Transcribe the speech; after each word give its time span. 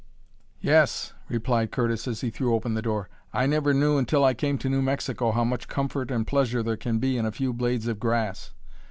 '""Yes," 0.59 1.13
replied 1.29 1.69
Curtis 1.69 2.07
as 2.07 2.21
he 2.21 2.31
threw 2.31 2.55
open 2.55 2.73
the 2.73 2.81
door. 2.81 3.07
"I 3.33 3.45
never 3.45 3.71
knew 3.71 3.99
until 3.99 4.23
I 4.25 4.33
came 4.33 4.57
to 4.57 4.67
New 4.67 4.81
Mexico 4.81 5.29
how 5.31 5.43
much 5.43 5.67
comfort 5.67 6.09
and 6.09 6.25
pleasure 6.25 6.63
there 6.63 6.75
can 6.75 6.97
be 6.97 7.19
in 7.19 7.25
a 7.27 7.31
few 7.31 7.53
blades 7.53 7.85
of 7.85 7.99
grass. 7.99 8.49